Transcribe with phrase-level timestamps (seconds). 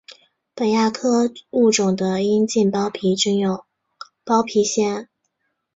[0.55, 3.67] 本亚科物种的阴茎包皮均有
[4.23, 5.09] 包皮腺。